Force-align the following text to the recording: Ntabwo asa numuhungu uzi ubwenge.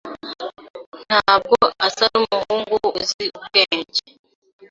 Ntabwo 1.07 1.57
asa 1.87 2.05
numuhungu 2.13 2.77
uzi 3.01 3.25
ubwenge. 3.37 4.01